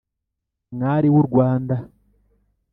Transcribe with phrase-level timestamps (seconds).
[0.73, 1.75] mwari w’u rwanda